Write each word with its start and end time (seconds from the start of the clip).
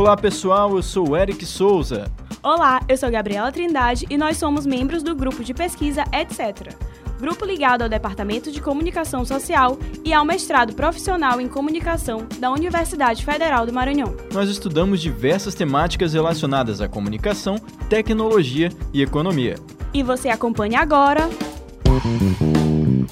Olá 0.00 0.16
pessoal, 0.16 0.74
eu 0.76 0.82
sou 0.82 1.10
o 1.10 1.16
Eric 1.16 1.44
Souza. 1.44 2.10
Olá, 2.42 2.80
eu 2.88 2.96
sou 2.96 3.10
Gabriela 3.10 3.52
Trindade 3.52 4.06
e 4.08 4.16
nós 4.16 4.38
somos 4.38 4.64
membros 4.64 5.02
do 5.02 5.14
grupo 5.14 5.44
de 5.44 5.52
pesquisa 5.52 6.04
Etc. 6.10 6.74
Grupo 7.20 7.44
ligado 7.44 7.82
ao 7.82 7.88
Departamento 7.88 8.50
de 8.50 8.62
Comunicação 8.62 9.26
Social 9.26 9.78
e 10.02 10.14
ao 10.14 10.24
mestrado 10.24 10.72
profissional 10.72 11.38
em 11.38 11.46
comunicação 11.46 12.26
da 12.38 12.50
Universidade 12.50 13.22
Federal 13.26 13.66
do 13.66 13.74
Maranhão. 13.74 14.16
Nós 14.32 14.48
estudamos 14.48 15.02
diversas 15.02 15.54
temáticas 15.54 16.14
relacionadas 16.14 16.80
à 16.80 16.88
comunicação, 16.88 17.58
tecnologia 17.90 18.70
e 18.94 19.02
economia. 19.02 19.56
E 19.92 20.02
você 20.02 20.30
acompanha 20.30 20.80
agora. 20.80 21.28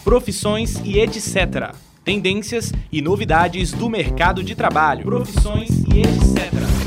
Profissões 0.02 0.80
e 0.82 0.98
etc. 0.98 1.74
Tendências 2.02 2.72
e 2.90 3.02
novidades 3.02 3.72
do 3.72 3.90
mercado 3.90 4.42
de 4.42 4.54
trabalho. 4.54 5.04
Profissões 5.04 5.68
e 5.94 6.00
etc. 6.00 6.77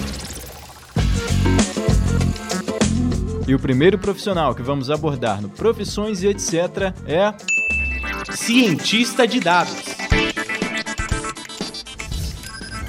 E 3.48 3.56
o 3.56 3.60
primeiro 3.60 3.98
profissional 3.98 4.54
que 4.54 4.62
vamos 4.62 4.90
abordar 4.90 5.42
no 5.42 5.50
Profissões 5.50 6.24
e 6.24 6.28
etc. 6.28 6.94
é. 7.08 7.34
Cientista 8.32 9.28
de 9.28 9.40
dados. 9.40 10.02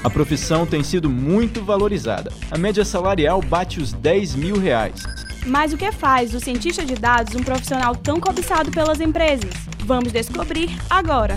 A 0.05 0.11
profissão 0.11 0.66
tem 0.66 0.83
sido 0.83 1.09
muito 1.09 1.62
valorizada. 1.62 2.33
A 2.51 2.59
média 2.59 2.84
salarial 2.84 3.41
bate 3.41 3.80
os 3.80 3.92
10 3.92 4.34
mil 4.34 4.59
reais. 4.59 5.02
Mas 5.47 5.73
o 5.73 5.77
que 5.77 5.91
faz 5.92 6.33
do 6.33 6.41
cientista 6.41 6.84
de 6.84 6.95
dados 6.95 7.34
um 7.34 7.42
profissional 7.42 7.95
tão 7.97 8.20
cobiçado 8.20 8.70
pelas 8.70 9.00
empresas? 9.00 9.50
Vamos 9.84 10.12
descobrir 10.12 10.70
agora. 10.91 11.37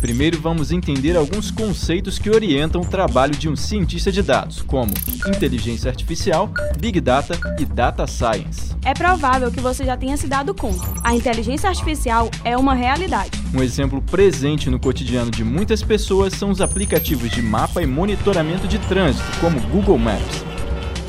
Primeiro 0.00 0.40
vamos 0.40 0.72
entender 0.72 1.14
alguns 1.14 1.50
conceitos 1.50 2.18
que 2.18 2.30
orientam 2.30 2.80
o 2.80 2.86
trabalho 2.86 3.36
de 3.36 3.50
um 3.50 3.54
cientista 3.54 4.10
de 4.10 4.22
dados, 4.22 4.62
como 4.62 4.94
inteligência 5.28 5.90
artificial, 5.90 6.50
big 6.78 7.00
data 7.02 7.38
e 7.58 7.66
data 7.66 8.06
science. 8.06 8.74
É 8.82 8.94
provável 8.94 9.52
que 9.52 9.60
você 9.60 9.84
já 9.84 9.98
tenha 9.98 10.16
se 10.16 10.26
dado 10.26 10.54
conta. 10.54 10.88
A 11.04 11.14
inteligência 11.14 11.68
artificial 11.68 12.30
é 12.44 12.56
uma 12.56 12.72
realidade. 12.72 13.30
Um 13.54 13.62
exemplo 13.62 14.00
presente 14.00 14.70
no 14.70 14.80
cotidiano 14.80 15.30
de 15.30 15.44
muitas 15.44 15.82
pessoas 15.82 16.32
são 16.32 16.50
os 16.50 16.62
aplicativos 16.62 17.30
de 17.30 17.42
mapa 17.42 17.82
e 17.82 17.86
monitoramento 17.86 18.66
de 18.66 18.78
trânsito, 18.78 19.26
como 19.38 19.60
Google 19.68 19.98
Maps. 19.98 20.44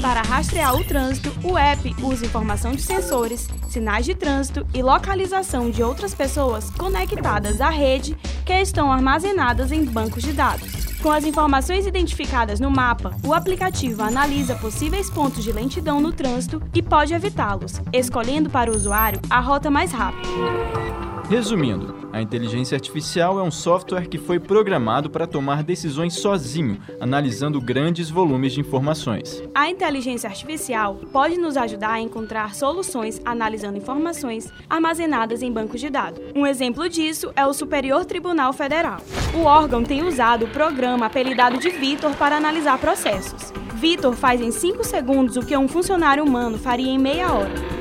Para 0.02 0.24
rastrear 0.24 0.76
o 0.76 0.84
trânsito, 0.84 1.32
o 1.44 1.56
app 1.56 1.96
usa 2.02 2.26
informação 2.26 2.72
de 2.72 2.82
sensores, 2.82 3.48
sinais 3.70 4.04
de 4.04 4.16
trânsito 4.16 4.66
e 4.74 4.82
localização 4.82 5.70
de 5.70 5.84
outras 5.84 6.16
pessoas 6.16 6.72
conectadas 6.72 7.62
à 7.62 7.70
rede 7.70 8.18
que 8.52 8.62
estão 8.62 8.92
armazenadas 8.92 9.72
em 9.72 9.86
bancos 9.86 10.22
de 10.22 10.34
dados. 10.34 10.86
Com 11.02 11.10
as 11.10 11.24
informações 11.24 11.88
identificadas 11.88 12.60
no 12.60 12.70
mapa, 12.70 13.16
o 13.24 13.34
aplicativo 13.34 14.04
analisa 14.04 14.56
possíveis 14.56 15.10
pontos 15.10 15.42
de 15.42 15.54
lentidão 15.54 16.02
no 16.02 16.12
trânsito 16.12 16.62
e 16.74 16.82
pode 16.82 17.14
evitá-los, 17.14 17.82
escolhendo 17.94 18.50
para 18.50 18.70
o 18.70 18.76
usuário 18.76 19.22
a 19.30 19.40
rota 19.40 19.72
mais 19.72 19.94
rápida. 19.94 21.11
Resumindo, 21.32 22.10
a 22.12 22.22
inteligência 22.22 22.76
artificial 22.76 23.40
é 23.40 23.42
um 23.42 23.50
software 23.50 24.10
que 24.10 24.18
foi 24.18 24.38
programado 24.38 25.10
para 25.10 25.26
tomar 25.26 25.64
decisões 25.64 26.16
sozinho, 26.16 26.78
analisando 27.00 27.62
grandes 27.62 28.10
volumes 28.10 28.52
de 28.52 28.60
informações. 28.60 29.42
A 29.56 29.70
inteligência 29.70 30.30
artificial 30.30 31.00
pode 31.10 31.38
nos 31.38 31.56
ajudar 31.56 31.92
a 31.92 32.02
encontrar 32.02 32.54
soluções 32.54 33.22
analisando 33.24 33.78
informações 33.78 34.52
armazenadas 34.70 35.42
em 35.42 35.50
bancos 35.50 35.80
de 35.80 35.90
dados. 35.90 36.22
Um 36.36 36.46
exemplo 36.46 36.90
disso 36.90 37.32
é 37.34 37.46
o 37.46 37.54
Superior 37.54 38.04
Tribunal 38.04 38.52
Federal. 38.52 39.00
O 39.34 39.46
órgão 39.46 39.84
tem 39.84 40.04
usado 40.04 40.44
o 40.44 40.50
programa 40.50 41.06
apelidado 41.06 41.58
de 41.60 41.70
Vitor 41.70 42.14
para 42.18 42.36
analisar 42.36 42.78
processos. 42.78 43.54
Vitor 43.76 44.18
faz 44.18 44.42
em 44.42 44.52
5 44.52 44.84
segundos 44.84 45.38
o 45.38 45.46
que 45.46 45.56
um 45.56 45.70
funcionário 45.70 46.26
humano 46.26 46.58
faria 46.58 46.92
em 46.92 47.00
meia 47.00 47.32
hora. 47.32 47.81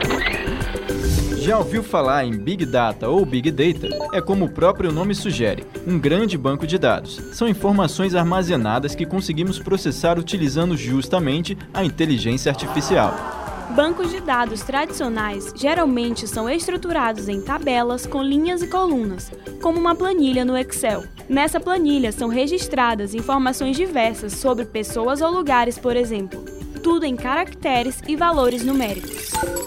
Já 1.50 1.58
ouviu 1.58 1.82
falar 1.82 2.24
em 2.24 2.38
Big 2.38 2.64
Data 2.64 3.08
ou 3.08 3.26
Big 3.26 3.50
Data? 3.50 3.88
É 4.12 4.20
como 4.20 4.44
o 4.44 4.48
próprio 4.48 4.92
nome 4.92 5.16
sugere, 5.16 5.66
um 5.84 5.98
grande 5.98 6.38
banco 6.38 6.64
de 6.64 6.78
dados. 6.78 7.20
São 7.32 7.48
informações 7.48 8.14
armazenadas 8.14 8.94
que 8.94 9.04
conseguimos 9.04 9.58
processar 9.58 10.16
utilizando 10.16 10.76
justamente 10.76 11.58
a 11.74 11.84
inteligência 11.84 12.52
artificial. 12.52 13.12
Bancos 13.74 14.12
de 14.12 14.20
dados 14.20 14.60
tradicionais 14.62 15.52
geralmente 15.56 16.28
são 16.28 16.48
estruturados 16.48 17.28
em 17.28 17.40
tabelas 17.42 18.06
com 18.06 18.22
linhas 18.22 18.62
e 18.62 18.68
colunas, 18.68 19.32
como 19.60 19.76
uma 19.76 19.96
planilha 19.96 20.44
no 20.44 20.56
Excel. 20.56 21.02
Nessa 21.28 21.58
planilha 21.58 22.12
são 22.12 22.28
registradas 22.28 23.12
informações 23.12 23.76
diversas 23.76 24.34
sobre 24.34 24.66
pessoas 24.66 25.20
ou 25.20 25.32
lugares, 25.32 25.76
por 25.76 25.96
exemplo 25.96 26.60
tudo 26.80 27.04
em 27.04 27.14
caracteres 27.14 28.02
e 28.08 28.16
valores 28.16 28.64
numéricos. 28.64 29.19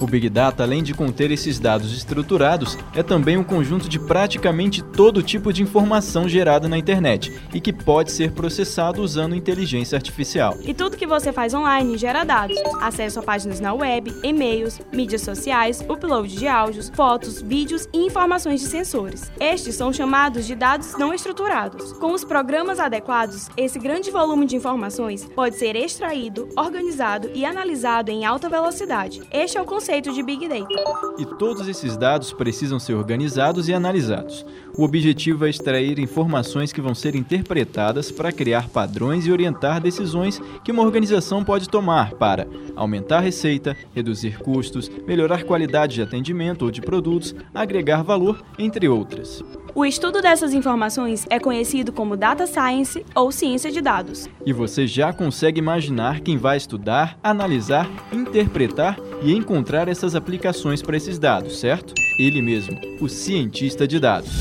O 0.04 0.06
Big 0.06 0.28
Data, 0.28 0.64
além 0.64 0.84
de 0.84 0.94
conter 0.94 1.32
esses 1.32 1.60
dados 1.60 1.96
estruturados, 1.96 2.78
é 2.94 3.02
também 3.02 3.38
um 3.38 3.44
conjunto 3.44 3.88
de 3.88 3.98
praticamente 3.98 4.84
todo 4.84 5.24
tipo 5.24 5.54
de 5.54 5.64
informação 5.64 6.28
gerada 6.28 6.68
na 6.68 6.78
internet 6.78 7.34
e 7.54 7.62
que 7.62 7.72
pode 7.72 8.12
ser 8.12 8.34
processado 8.34 9.02
usando 9.02 9.34
inteligência 9.34 9.96
artificial. 9.96 10.58
E 10.62 10.74
tudo 10.74 10.98
que 10.98 11.08
você 11.08 11.32
faz 11.32 11.54
online 11.54 11.98
gera 11.98 12.26
dados: 12.26 12.58
acesso 12.82 13.22
a 13.22 13.24
páginas 13.24 13.62
na 13.62 13.74
web, 13.74 14.14
e-mails, 14.24 14.82
mídias 14.92 15.22
sociais, 15.22 15.80
upload 15.80 16.36
de 16.36 16.50
áudios, 16.50 16.92
fotos, 16.94 17.42
vídeos 17.42 17.88
e 17.94 18.00
informações 18.06 18.60
de 18.60 18.68
sensores. 18.68 19.32
Estes 19.40 19.76
são 19.76 19.94
chamados 19.94 20.46
de 20.46 20.54
dados 20.54 20.98
não 20.98 21.14
estruturados. 21.14 21.94
Com 21.94 22.12
os 22.12 22.26
programas 22.26 22.78
adequados, 22.78 23.48
esse 23.56 23.80
grande 23.80 24.12
volume 24.12 24.46
de 24.46 24.58
informações 24.58 25.24
pode 25.24 25.56
ser 25.56 25.78
extraído, 25.78 26.50
organizado 26.58 27.32
e 27.34 27.46
analisado 27.46 28.12
em 28.12 28.26
alta 28.26 28.50
velocidade. 28.50 29.22
Este 29.32 29.58
é 29.58 29.62
o 29.62 29.66
conceito 29.66 29.93
de 30.02 30.24
Big 30.24 30.48
Data. 30.48 30.74
E 31.20 31.26
todos 31.26 31.68
esses 31.68 31.96
dados 31.96 32.34
precisam 32.34 32.80
ser 32.80 32.96
organizados 32.96 33.70
e 33.70 33.74
analisados. 33.74 34.44
O 34.76 34.84
objetivo 34.84 35.46
é 35.46 35.50
extrair 35.50 36.00
informações 36.00 36.74
que 36.74 36.82
vão 36.82 36.96
ser 36.96 37.16
interpretadas 37.16 38.12
para 38.12 38.32
criar 38.32 38.70
padrões 38.70 39.28
e 39.28 39.32
orientar 39.32 39.80
decisões 39.80 40.42
que 40.64 40.72
uma 40.72 40.82
organização 40.82 41.44
pode 41.44 41.70
tomar 41.70 42.14
para 42.16 42.48
aumentar 42.76 43.20
receita, 43.20 43.78
reduzir 43.94 44.40
custos, 44.40 44.90
melhorar 45.06 45.44
qualidade 45.44 45.96
de 45.96 46.02
atendimento 46.02 46.66
ou 46.66 46.72
de 46.72 46.82
produtos, 46.82 47.36
agregar 47.54 48.02
valor, 48.02 48.44
entre 48.58 48.90
outras. 48.90 49.44
O 49.76 49.86
estudo 49.86 50.22
dessas 50.22 50.54
informações 50.54 51.26
é 51.32 51.40
conhecido 51.40 51.92
como 51.92 52.16
Data 52.16 52.46
Science 52.46 53.04
ou 53.16 53.32
Ciência 53.32 53.72
de 53.72 53.82
Dados. 53.82 54.30
E 54.46 54.54
você 54.54 54.86
já 54.86 55.12
consegue 55.12 55.60
imaginar 55.60 56.20
quem 56.20 56.38
vai 56.38 56.58
estudar, 56.58 57.18
analisar, 57.24 57.90
interpretar 58.12 58.98
e 59.24 59.34
encontrar 59.34 59.88
essas 59.88 60.16
aplicações 60.16 60.82
para 60.82 60.98
esses 60.98 61.18
dados, 61.18 61.60
certo? 61.60 61.94
Ele 62.20 62.42
mesmo, 62.42 62.80
o 63.00 63.08
cientista 63.08 63.88
de 63.88 64.00
dados. 64.00 64.32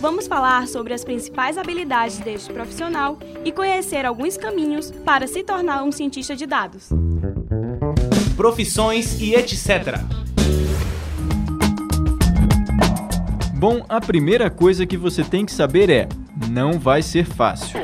Vamos 0.00 0.26
falar 0.26 0.66
sobre 0.66 0.92
as 0.92 1.04
principais 1.04 1.56
habilidades 1.56 2.18
deste 2.18 2.52
profissional 2.52 3.18
e 3.44 3.52
conhecer 3.52 4.04
alguns 4.04 4.36
caminhos 4.36 4.90
para 4.90 5.28
se 5.28 5.44
tornar 5.44 5.84
um 5.84 5.92
cientista 5.92 6.34
de 6.34 6.46
dados. 6.46 6.88
Profissões 8.36 9.20
e 9.20 9.34
etc. 9.34 10.00
Bom, 13.54 13.84
a 13.88 14.00
primeira 14.00 14.50
coisa 14.50 14.84
que 14.84 14.96
você 14.96 15.22
tem 15.22 15.46
que 15.46 15.52
saber 15.52 15.88
é: 15.88 16.08
não 16.50 16.80
vai 16.80 17.00
ser 17.00 17.24
fácil. 17.24 17.78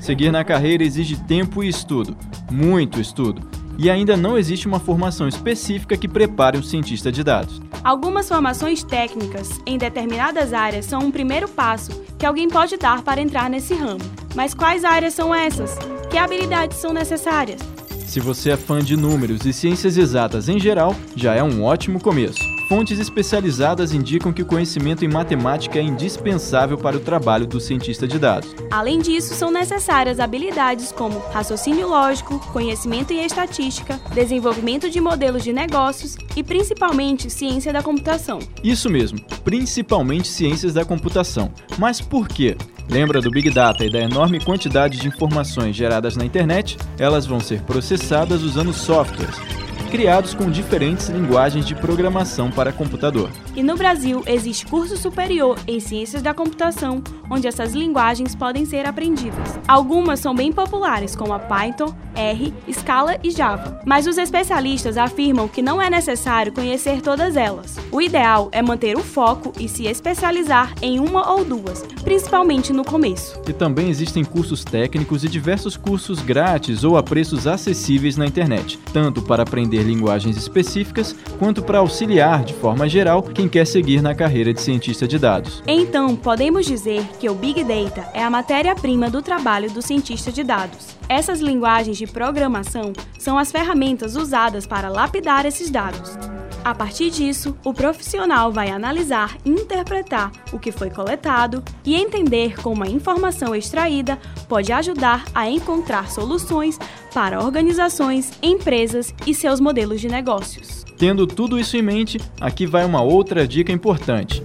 Seguir 0.00 0.30
na 0.30 0.44
carreira 0.44 0.84
exige 0.84 1.16
tempo 1.24 1.64
e 1.64 1.68
estudo, 1.68 2.16
muito 2.52 3.00
estudo, 3.00 3.53
e 3.78 3.90
ainda 3.90 4.16
não 4.16 4.38
existe 4.38 4.66
uma 4.66 4.78
formação 4.78 5.26
específica 5.28 5.96
que 5.96 6.08
prepare 6.08 6.58
um 6.58 6.62
cientista 6.62 7.10
de 7.10 7.22
dados. 7.22 7.60
Algumas 7.82 8.28
formações 8.28 8.82
técnicas 8.82 9.60
em 9.66 9.76
determinadas 9.76 10.52
áreas 10.52 10.86
são 10.86 11.00
um 11.00 11.10
primeiro 11.10 11.48
passo 11.48 11.90
que 12.18 12.26
alguém 12.26 12.48
pode 12.48 12.76
dar 12.76 13.02
para 13.02 13.20
entrar 13.20 13.50
nesse 13.50 13.74
ramo. 13.74 14.00
Mas 14.34 14.54
quais 14.54 14.84
áreas 14.84 15.14
são 15.14 15.34
essas? 15.34 15.76
Que 16.10 16.18
habilidades 16.18 16.78
são 16.78 16.92
necessárias? 16.92 17.73
Se 18.04 18.20
você 18.20 18.50
é 18.50 18.56
fã 18.56 18.78
de 18.78 18.96
números 18.96 19.44
e 19.44 19.52
ciências 19.52 19.96
exatas 19.96 20.48
em 20.48 20.58
geral, 20.60 20.94
já 21.16 21.34
é 21.34 21.42
um 21.42 21.64
ótimo 21.64 22.00
começo. 22.00 22.38
Fontes 22.68 22.98
especializadas 22.98 23.92
indicam 23.92 24.32
que 24.32 24.42
o 24.42 24.46
conhecimento 24.46 25.04
em 25.04 25.08
matemática 25.08 25.78
é 25.78 25.82
indispensável 25.82 26.78
para 26.78 26.96
o 26.96 27.00
trabalho 27.00 27.46
do 27.46 27.60
cientista 27.60 28.06
de 28.06 28.18
dados. 28.18 28.54
Além 28.70 29.00
disso, 29.00 29.34
são 29.34 29.50
necessárias 29.50 30.18
habilidades 30.18 30.90
como 30.90 31.18
raciocínio 31.30 31.88
lógico, 31.88 32.38
conhecimento 32.52 33.12
em 33.12 33.24
estatística, 33.24 34.00
desenvolvimento 34.14 34.88
de 34.88 35.00
modelos 35.00 35.42
de 35.42 35.52
negócios 35.52 36.16
e 36.36 36.42
principalmente 36.42 37.28
ciência 37.28 37.72
da 37.72 37.82
computação. 37.82 38.38
Isso 38.62 38.88
mesmo, 38.88 39.20
principalmente 39.44 40.28
ciências 40.28 40.72
da 40.72 40.84
computação. 40.84 41.52
Mas 41.78 42.00
por 42.00 42.28
quê? 42.28 42.56
Lembra 42.88 43.20
do 43.20 43.30
Big 43.30 43.50
Data 43.50 43.84
e 43.84 43.90
da 43.90 44.00
enorme 44.00 44.38
quantidade 44.38 44.98
de 44.98 45.08
informações 45.08 45.74
geradas 45.74 46.16
na 46.16 46.24
internet? 46.24 46.76
Elas 46.98 47.26
vão 47.26 47.40
ser 47.40 47.62
processadas 47.62 48.42
usando 48.42 48.72
softwares 48.72 49.63
criados 49.94 50.34
com 50.34 50.50
diferentes 50.50 51.08
linguagens 51.08 51.64
de 51.64 51.72
programação 51.72 52.50
para 52.50 52.72
computador. 52.72 53.30
E 53.54 53.62
no 53.62 53.76
Brasil 53.76 54.24
existe 54.26 54.66
curso 54.66 54.96
superior 54.96 55.56
em 55.68 55.78
ciências 55.78 56.20
da 56.20 56.34
computação, 56.34 57.00
onde 57.30 57.46
essas 57.46 57.74
linguagens 57.74 58.34
podem 58.34 58.64
ser 58.64 58.86
aprendidas. 58.86 59.56
Algumas 59.68 60.18
são 60.18 60.34
bem 60.34 60.50
populares, 60.50 61.14
como 61.14 61.32
a 61.32 61.38
Python, 61.38 61.94
R, 62.16 62.52
Scala 62.72 63.18
e 63.22 63.30
Java. 63.30 63.80
Mas 63.86 64.08
os 64.08 64.18
especialistas 64.18 64.96
afirmam 64.96 65.46
que 65.46 65.62
não 65.62 65.80
é 65.80 65.88
necessário 65.88 66.52
conhecer 66.52 67.00
todas 67.00 67.36
elas. 67.36 67.76
O 67.92 68.02
ideal 68.02 68.48
é 68.50 68.60
manter 68.60 68.96
o 68.96 69.02
foco 69.02 69.52
e 69.60 69.68
se 69.68 69.86
especializar 69.86 70.74
em 70.82 70.98
uma 70.98 71.32
ou 71.32 71.44
duas, 71.44 71.82
principalmente 72.02 72.72
no 72.72 72.84
começo. 72.84 73.40
E 73.48 73.52
também 73.52 73.90
existem 73.90 74.24
cursos 74.24 74.64
técnicos 74.64 75.22
e 75.22 75.28
diversos 75.28 75.76
cursos 75.76 76.18
grátis 76.18 76.82
ou 76.82 76.96
a 76.96 77.02
preços 77.02 77.46
acessíveis 77.46 78.16
na 78.16 78.26
internet, 78.26 78.76
tanto 78.92 79.22
para 79.22 79.44
aprender 79.44 79.83
linguagens 79.84 80.36
específicas 80.36 81.14
quanto 81.38 81.62
para 81.62 81.78
auxiliar 81.78 82.44
de 82.44 82.54
forma 82.54 82.88
geral 82.88 83.22
quem 83.22 83.48
quer 83.48 83.66
seguir 83.66 84.02
na 84.02 84.14
carreira 84.14 84.52
de 84.52 84.60
cientista 84.60 85.06
de 85.06 85.18
dados. 85.18 85.62
Então, 85.66 86.16
podemos 86.16 86.66
dizer 86.66 87.06
que 87.20 87.28
o 87.28 87.34
Big 87.34 87.62
Data 87.62 88.08
é 88.12 88.22
a 88.22 88.30
matéria-prima 88.30 89.08
do 89.08 89.22
trabalho 89.22 89.70
do 89.70 89.82
cientista 89.82 90.32
de 90.32 90.42
dados. 90.42 90.96
Essas 91.08 91.40
linguagens 91.40 91.96
de 91.96 92.06
programação 92.06 92.92
são 93.18 93.38
as 93.38 93.52
ferramentas 93.52 94.16
usadas 94.16 94.66
para 94.66 94.88
lapidar 94.88 95.46
esses 95.46 95.70
dados. 95.70 96.18
A 96.64 96.74
partir 96.74 97.10
disso, 97.10 97.54
o 97.62 97.74
profissional 97.74 98.50
vai 98.50 98.70
analisar 98.70 99.36
e 99.44 99.50
interpretar 99.50 100.32
o 100.50 100.58
que 100.58 100.72
foi 100.72 100.88
coletado 100.88 101.62
e 101.84 101.94
entender 101.94 102.58
como 102.62 102.82
a 102.82 102.88
informação 102.88 103.54
extraída 103.54 104.18
pode 104.48 104.72
ajudar 104.72 105.26
a 105.34 105.46
encontrar 105.46 106.10
soluções 106.10 106.78
para 107.14 107.42
organizações, 107.42 108.32
empresas 108.42 109.14
e 109.24 109.32
seus 109.32 109.60
modelos 109.60 110.00
de 110.00 110.08
negócios. 110.08 110.84
Tendo 110.98 111.26
tudo 111.26 111.58
isso 111.58 111.76
em 111.76 111.82
mente, 111.82 112.20
aqui 112.40 112.66
vai 112.66 112.84
uma 112.84 113.00
outra 113.02 113.46
dica 113.46 113.70
importante. 113.70 114.42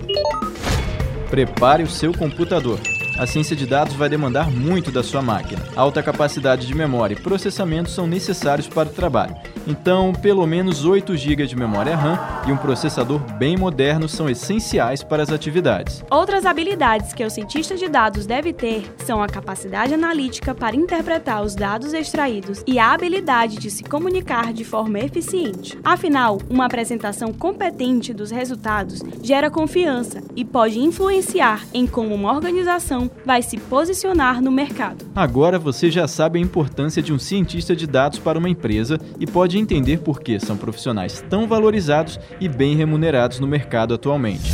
Prepare 1.30 1.82
o 1.82 1.90
seu 1.90 2.14
computador 2.14 2.80
a 3.20 3.28
ciência 3.28 3.54
de 3.54 3.66
dados 3.66 3.96
vai 3.96 4.08
demandar 4.08 4.50
muito 4.50 4.92
da 4.92 5.04
sua 5.04 5.22
máquina. 5.22 5.62
Alta 5.76 6.02
capacidade 6.02 6.66
de 6.66 6.74
memória 6.74 7.16
e 7.16 7.20
processamento 7.20 7.90
são 7.90 8.08
necessários 8.08 8.66
para 8.66 8.88
o 8.88 8.94
trabalho. 8.94 9.36
Então, 9.68 10.14
pelo 10.14 10.48
menos 10.48 10.86
8 10.86 11.18
GB 11.18 11.46
de 11.46 11.56
memória 11.56 11.98
RAM 11.98 12.18
e 12.48 12.52
um 12.54 12.56
processador 12.56 13.20
bem 13.34 13.58
moderno 13.58 14.08
são 14.08 14.30
essenciais 14.30 15.04
para 15.04 15.22
as 15.22 15.32
atividades. 15.32 16.02
Outras 16.10 16.46
habilidades 16.46 17.12
que 17.14 17.26
o 17.26 17.30
cientista 17.30 17.76
de 17.76 17.90
dados 17.90 18.26
deve 18.26 18.54
ter 18.54 18.90
são 19.06 19.22
a 19.22 19.28
capacidade 19.28 19.94
analítica 19.94 20.56
para 20.56 20.78
interpretar 20.78 21.44
os 21.44 21.56
dados 21.56 21.92
extraídos 21.92 22.64
e 22.66 22.80
a 22.80 22.94
habilidade 22.94 23.58
de 23.58 23.70
se 23.70 23.84
comunicar 23.84 24.54
de 24.54 24.64
forma 24.64 24.98
eficiente. 24.98 25.78
Afinal, 25.84 26.40
uma 26.50 26.66
apresentação 26.66 27.34
competente 27.34 28.14
dos 28.14 28.32
resultados 28.32 29.02
gera 29.22 29.52
confiança 29.52 30.24
e 30.38 30.46
pode 30.46 30.80
influenciar 30.80 31.66
em 31.74 31.86
como 31.86 32.16
uma 32.16 32.32
organização 32.32 33.09
vai 33.26 33.42
se 33.42 33.58
posicionar 33.58 34.42
no 34.42 34.52
mercado. 34.52 35.06
Agora 35.16 35.58
você 35.60 35.92
já 35.92 36.08
sabe 36.08 36.40
a 36.40 36.42
importância 36.42 37.02
de 37.02 37.12
um 37.14 37.20
cientista 37.20 37.76
de 37.76 37.86
dados 37.86 38.18
para 38.20 38.40
uma 38.40 38.50
empresa 38.50 38.98
e 39.20 39.28
pode 39.28 39.58
entender 39.58 40.00
por 40.00 40.22
que 40.22 40.40
são 40.40 40.56
profissionais 40.58 41.24
tão 41.30 41.48
valorizados 41.48 42.20
e 42.40 42.48
bem 42.48 42.76
remunerados 42.76 43.40
no 43.40 43.48
mercado 43.48 43.94
atualmente. 43.94 44.50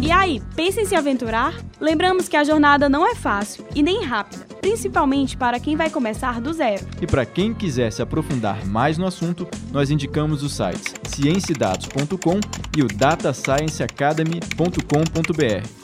E 0.00 0.10
aí, 0.10 0.42
pensa 0.56 0.80
em 0.80 0.84
se 0.84 0.96
aventurar? 0.96 1.54
Lembramos 1.80 2.28
que 2.28 2.36
a 2.36 2.42
jornada 2.42 2.88
não 2.88 3.06
é 3.06 3.14
fácil 3.14 3.64
e 3.72 3.84
nem 3.84 4.04
rápida, 4.04 4.44
principalmente 4.60 5.36
para 5.36 5.60
quem 5.60 5.76
vai 5.76 5.90
começar 5.90 6.40
do 6.40 6.52
zero. 6.52 6.84
E 7.00 7.06
para 7.06 7.24
quem 7.24 7.54
quiser 7.54 7.92
se 7.92 8.02
aprofundar 8.02 8.66
mais 8.66 8.98
no 8.98 9.06
assunto, 9.06 9.46
nós 9.70 9.90
indicamos 9.90 10.42
os 10.42 10.54
sites 10.54 10.92
ciencidados.com 11.06 12.40
e 12.76 12.82
o 12.82 12.88
datascienceacademy.com.br. 12.88 15.81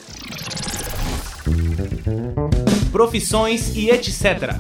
Profissões 2.99 3.77
e 3.77 3.91
etc. 3.91 4.56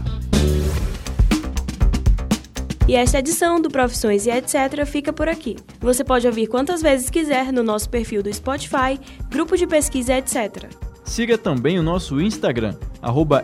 E 2.86 2.94
esta 2.94 3.18
edição 3.18 3.60
do 3.60 3.68
Profissões 3.68 4.26
e 4.26 4.30
etc. 4.30 4.86
fica 4.86 5.12
por 5.12 5.28
aqui. 5.28 5.56
Você 5.80 6.04
pode 6.04 6.24
ouvir 6.24 6.46
quantas 6.46 6.80
vezes 6.80 7.10
quiser 7.10 7.52
no 7.52 7.64
nosso 7.64 7.90
perfil 7.90 8.22
do 8.22 8.32
Spotify, 8.32 8.96
grupo 9.28 9.56
de 9.56 9.66
pesquisa 9.66 10.14
etc. 10.14 10.70
Siga 11.02 11.36
também 11.36 11.80
o 11.80 11.82
nosso 11.82 12.20
Instagram, 12.20 12.76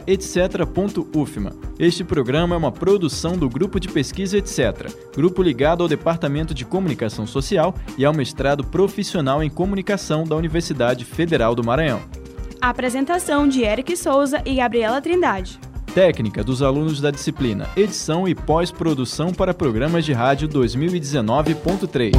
etc.ufma. 0.07 1.53
Este 1.77 2.05
programa 2.05 2.55
é 2.55 2.59
uma 2.59 2.71
produção 2.71 3.37
do 3.37 3.49
Grupo 3.49 3.81
de 3.81 3.89
Pesquisa 3.89 4.39
Etc., 4.39 4.93
grupo 5.17 5.43
ligado 5.43 5.83
ao 5.83 5.89
Departamento 5.89 6.55
de 6.55 6.65
Comunicação 6.65 7.27
Social 7.27 7.75
e 7.99 8.05
ao 8.05 8.15
mestrado 8.15 8.63
profissional 8.63 9.43
em 9.43 9.51
comunicação 9.51 10.23
da 10.23 10.37
Universidade 10.37 11.05
Federal 11.05 11.53
do 11.57 11.65
Maranhão. 11.65 12.24
A 12.65 12.71
apresentação 12.71 13.47
de 13.47 13.63
Eric 13.63 13.95
Souza 13.95 14.41
e 14.47 14.55
Gabriela 14.55 14.99
Trindade. 14.99 15.61
Técnica 15.95 16.43
dos 16.43 16.63
alunos 16.63 16.99
da 16.99 17.11
disciplina 17.11 17.69
Edição 17.77 18.27
e 18.27 18.35
Pós-Produção 18.35 19.35
para 19.35 19.53
Programas 19.53 20.03
de 20.03 20.15
Rádio 20.15 20.49
2019.3. 20.49 22.13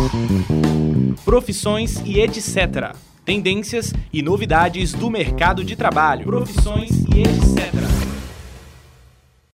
Profissões 1.25 2.00
e 2.06 2.19
etc. 2.19 2.95
Tendências 3.25 3.92
e 4.13 4.21
novidades 4.21 4.94
do 4.94 5.09
mercado 5.09 5.63
de 5.63 5.75
trabalho. 5.75 6.25
Profissões 6.25 6.91
e 6.91 7.21
etc. 7.21 8.04